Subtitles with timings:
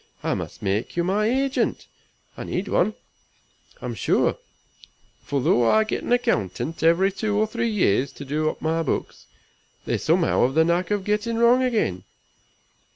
[0.23, 1.85] I must make you my agent.
[2.35, 2.95] I need one,
[3.83, 4.39] I'm sure;
[5.23, 8.81] for though I get an accountant every two or three years to do up my
[8.81, 9.27] books,
[9.85, 12.03] they somehow have the knack of getting wrong again.